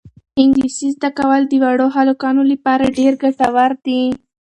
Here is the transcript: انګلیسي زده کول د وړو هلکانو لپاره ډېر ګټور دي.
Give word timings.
انګلیسي 0.41 0.87
زده 0.95 1.09
کول 1.19 1.41
د 1.47 1.53
وړو 1.63 1.87
هلکانو 1.97 2.41
لپاره 2.51 2.93
ډېر 2.97 3.13
ګټور 3.23 3.71
دي. 3.85 4.01